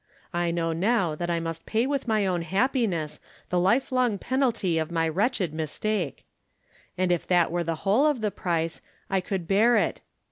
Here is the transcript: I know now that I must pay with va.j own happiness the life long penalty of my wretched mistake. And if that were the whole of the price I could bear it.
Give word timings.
I 0.33 0.49
know 0.49 0.73
now 0.73 1.13
that 1.13 1.29
I 1.29 1.39
must 1.39 1.67
pay 1.67 1.85
with 1.85 2.05
va.j 2.05 2.25
own 2.25 2.41
happiness 2.41 3.19
the 3.49 3.59
life 3.59 3.91
long 3.91 4.17
penalty 4.17 4.79
of 4.79 4.89
my 4.89 5.07
wretched 5.07 5.53
mistake. 5.53 6.25
And 6.97 7.11
if 7.11 7.27
that 7.27 7.51
were 7.51 7.63
the 7.63 7.75
whole 7.85 8.07
of 8.07 8.21
the 8.21 8.31
price 8.31 8.81
I 9.11 9.21
could 9.21 9.47
bear 9.47 9.75
it. 9.77 10.01